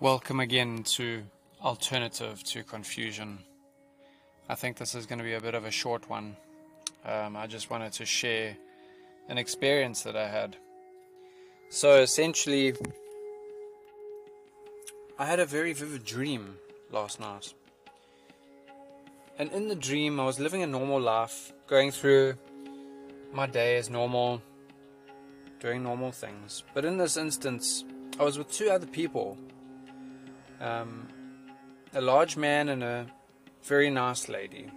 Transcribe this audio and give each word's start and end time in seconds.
Welcome 0.00 0.38
again 0.38 0.84
to 0.94 1.24
Alternative 1.60 2.40
to 2.44 2.62
Confusion. 2.62 3.40
I 4.48 4.54
think 4.54 4.76
this 4.76 4.94
is 4.94 5.06
going 5.06 5.18
to 5.18 5.24
be 5.24 5.34
a 5.34 5.40
bit 5.40 5.56
of 5.56 5.64
a 5.64 5.72
short 5.72 6.08
one. 6.08 6.36
Um, 7.04 7.36
I 7.36 7.48
just 7.48 7.68
wanted 7.68 7.94
to 7.94 8.06
share 8.06 8.56
an 9.28 9.38
experience 9.38 10.02
that 10.02 10.14
I 10.14 10.28
had. 10.28 10.56
So 11.68 11.96
essentially, 11.96 12.74
I 15.18 15.26
had 15.26 15.40
a 15.40 15.44
very 15.44 15.72
vivid 15.72 16.04
dream 16.04 16.58
last 16.92 17.18
night. 17.18 17.52
And 19.36 19.50
in 19.50 19.66
the 19.66 19.74
dream, 19.74 20.20
I 20.20 20.26
was 20.26 20.38
living 20.38 20.62
a 20.62 20.68
normal 20.68 21.00
life, 21.00 21.52
going 21.66 21.90
through 21.90 22.36
my 23.32 23.48
day 23.48 23.76
as 23.78 23.90
normal, 23.90 24.42
doing 25.58 25.82
normal 25.82 26.12
things. 26.12 26.62
But 26.72 26.84
in 26.84 26.98
this 26.98 27.16
instance, 27.16 27.82
I 28.20 28.22
was 28.22 28.38
with 28.38 28.52
two 28.52 28.70
other 28.70 28.86
people 28.86 29.36
um, 30.60 31.08
a 31.94 32.00
large 32.00 32.36
man 32.36 32.68
and 32.68 32.82
a 32.82 33.06
very 33.62 33.90
nice 33.90 34.28
lady. 34.28 34.70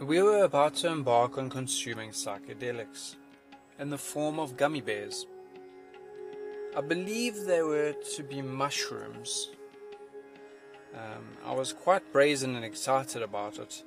We 0.00 0.22
were 0.22 0.42
about 0.42 0.74
to 0.76 0.88
embark 0.88 1.38
on 1.38 1.50
consuming 1.50 2.10
psychedelics 2.10 3.16
in 3.78 3.90
the 3.90 3.98
form 3.98 4.38
of 4.38 4.56
gummy 4.56 4.80
bears. 4.80 5.26
I 6.76 6.80
believe 6.80 7.44
they 7.44 7.62
were 7.62 7.94
to 8.16 8.22
be 8.22 8.42
mushrooms. 8.42 9.50
Um, 10.94 11.24
I 11.44 11.52
was 11.52 11.72
quite 11.72 12.12
brazen 12.12 12.56
and 12.56 12.64
excited 12.64 13.22
about 13.22 13.58
it, 13.58 13.82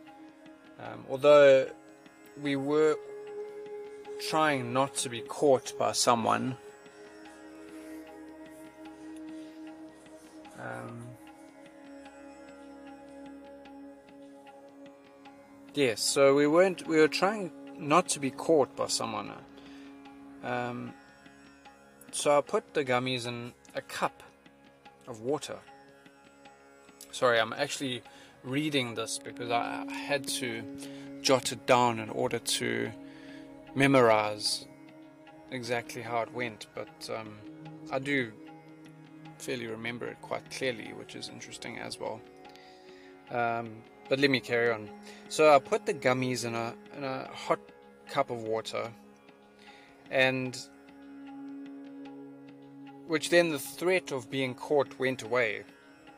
um, 0.79 1.05
although 1.09 1.67
we 2.41 2.55
were 2.55 2.97
trying 4.29 4.73
not 4.73 4.95
to 4.95 5.09
be 5.09 5.21
caught 5.21 5.77
by 5.77 5.91
someone 5.91 6.57
yes, 15.73 16.01
so 16.01 16.35
we 16.35 16.47
weren't. 16.47 16.87
We 16.87 16.97
were 16.97 17.07
trying 17.07 17.51
not 17.77 18.07
to 18.09 18.19
be 18.19 18.31
caught 18.31 18.75
by 18.75 18.87
someone. 18.87 19.31
Um, 20.43 20.93
so 22.11 22.37
I 22.37 22.41
put 22.41 22.73
the 22.73 22.83
gummies 22.83 23.27
in 23.27 23.53
a 23.75 23.81
cup 23.81 24.23
of 25.07 25.21
water. 25.21 25.57
Sorry, 27.11 27.39
I'm 27.39 27.53
actually 27.53 28.01
reading 28.43 28.95
this 28.95 29.19
because 29.23 29.51
I 29.51 29.85
had 29.91 30.27
to 30.27 30.63
jot 31.21 31.51
it 31.51 31.65
down 31.65 31.99
in 31.99 32.09
order 32.09 32.39
to 32.39 32.91
memorize 33.75 34.65
exactly 35.51 36.01
how 36.01 36.21
it 36.21 36.33
went. 36.33 36.67
But 36.73 37.09
um, 37.15 37.37
I 37.91 37.99
do 37.99 38.31
fairly 39.39 39.67
remember 39.67 40.07
it 40.07 40.21
quite 40.21 40.49
clearly, 40.51 40.93
which 40.93 41.15
is 41.15 41.29
interesting 41.29 41.79
as 41.79 41.99
well. 41.99 42.21
Um, 43.31 43.71
but 44.09 44.19
let 44.19 44.29
me 44.29 44.39
carry 44.39 44.71
on. 44.71 44.89
So 45.29 45.53
I 45.53 45.59
put 45.59 45.85
the 45.85 45.93
gummies 45.93 46.45
in 46.45 46.55
a 46.55 46.73
in 46.95 47.03
a 47.03 47.27
hot 47.33 47.59
cup 48.09 48.29
of 48.29 48.43
water, 48.43 48.91
and 50.09 50.57
which 53.07 53.29
then 53.29 53.49
the 53.49 53.59
threat 53.59 54.11
of 54.11 54.29
being 54.29 54.53
caught 54.53 54.99
went 54.99 55.23
away 55.23 55.63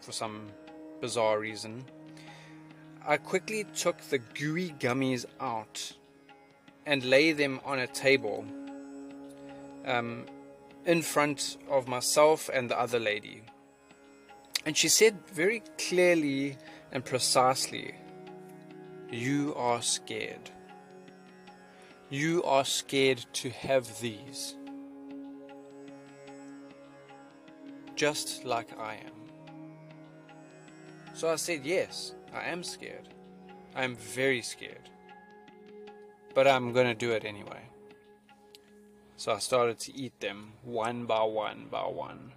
for 0.02 0.11
some 0.11 0.48
bizarre 1.02 1.39
reason. 1.39 1.83
I 3.08 3.17
quickly 3.17 3.66
took 3.76 4.00
the 4.02 4.20
gooey 4.20 4.76
gummies 4.80 5.26
out 5.39 5.94
and 6.86 7.04
lay 7.04 7.31
them 7.31 7.59
on 7.66 7.80
a 7.80 7.88
table. 7.88 8.45
Um, 9.86 10.26
in 10.86 11.02
front 11.02 11.58
of 11.70 11.88
myself 11.88 12.50
and 12.54 12.70
the 12.70 12.80
other 12.80 13.00
lady. 13.00 13.44
And 14.66 14.76
she 14.76 14.90
said 14.90 15.18
very 15.34 15.64
clearly 15.78 16.58
and 16.92 17.04
precisely, 17.04 17.96
You 19.12 19.54
are 19.56 19.82
scared. 19.82 20.52
You 22.10 22.44
are 22.44 22.66
scared 22.66 23.26
to 23.34 23.50
have 23.50 24.00
these. 24.02 24.56
Just 27.95 28.45
like 28.45 28.78
I 28.80 28.95
am. 28.95 29.20
So 31.14 31.30
I 31.30 31.36
said, 31.36 31.66
Yes, 31.66 32.14
I 32.34 32.45
am 32.45 32.64
scared. 32.64 33.10
I 33.76 33.84
am 33.84 33.95
very 33.95 34.42
scared. 34.42 34.89
But 36.34 36.48
I'm 36.48 36.73
going 36.73 36.88
to 36.88 36.94
do 36.94 37.12
it 37.12 37.26
anyway. 37.26 37.62
So 39.20 39.34
I 39.34 39.40
started 39.40 39.80
to 39.80 39.94
eat 39.94 40.22
them 40.22 40.54
one 40.64 41.06
by 41.06 41.24
one 41.24 41.68
by 41.70 41.82
one. 41.82 42.32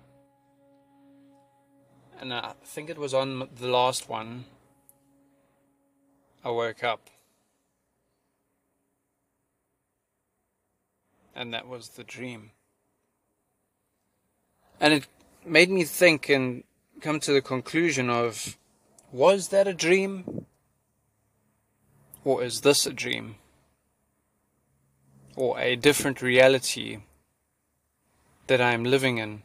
And 2.19 2.35
I 2.35 2.55
think 2.65 2.91
it 2.91 2.99
was 2.99 3.15
on 3.15 3.49
the 3.55 3.69
last 3.69 4.09
one 4.09 4.47
I 6.45 6.51
woke 6.51 6.83
up. 6.83 7.09
And 11.37 11.55
that 11.55 11.69
was 11.69 11.91
the 11.91 12.03
dream. 12.03 12.51
And 14.81 14.93
it 14.93 15.07
made 15.47 15.71
me 15.71 15.85
think 15.85 16.29
and 16.29 16.65
come 17.01 17.21
to 17.21 17.33
the 17.33 17.43
conclusion 17.43 18.11
of 18.11 18.59
was 19.13 19.51
that 19.51 19.69
a 19.69 19.73
dream? 19.73 20.47
Or 22.25 22.43
is 22.43 22.63
this 22.63 22.87
a 22.87 22.93
dream? 22.93 23.37
Or 25.37 25.59
a 25.59 25.77
different 25.77 26.23
reality 26.23 26.99
that 28.47 28.61
I 28.61 28.73
am 28.73 28.85
living 28.85 29.19
in. 29.19 29.43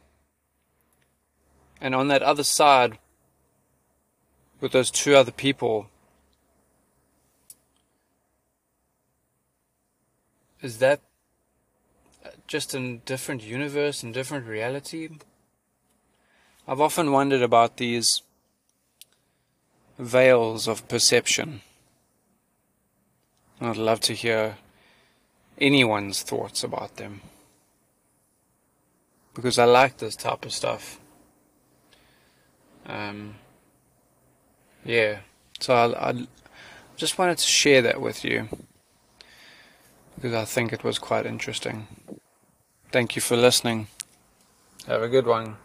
And 1.80 1.94
on 1.94 2.08
that 2.08 2.22
other 2.22 2.44
side, 2.44 2.98
with 4.60 4.72
those 4.72 4.90
two 4.90 5.14
other 5.14 5.30
people, 5.30 5.88
is 10.60 10.78
that 10.78 11.00
just 12.46 12.74
a 12.74 12.96
different 12.96 13.42
universe 13.42 14.02
and 14.02 14.12
different 14.12 14.46
reality? 14.46 15.08
I've 16.66 16.80
often 16.80 17.12
wondered 17.12 17.42
about 17.42 17.76
these 17.76 18.22
veils 19.98 20.66
of 20.66 20.88
perception. 20.88 21.62
I'd 23.60 23.76
love 23.76 24.00
to 24.00 24.14
hear 24.14 24.56
anyone's 25.60 26.22
thoughts 26.22 26.64
about 26.64 26.96
them. 26.96 27.20
Because 29.34 29.58
I 29.58 29.64
like 29.64 29.98
this 29.98 30.16
type 30.16 30.44
of 30.44 30.52
stuff. 30.52 30.98
Um, 32.86 33.34
yeah, 34.84 35.20
so 35.60 35.74
I, 35.74 36.10
I 36.10 36.26
just 36.96 37.18
wanted 37.18 37.38
to 37.38 37.46
share 37.46 37.82
that 37.82 38.00
with 38.00 38.24
you 38.24 38.48
because 40.14 40.34
I 40.34 40.44
think 40.44 40.72
it 40.72 40.82
was 40.82 40.98
quite 40.98 41.26
interesting. 41.26 41.86
Thank 42.90 43.14
you 43.14 43.22
for 43.22 43.36
listening. 43.36 43.86
Have 44.86 45.02
a 45.02 45.08
good 45.08 45.26
one. 45.26 45.56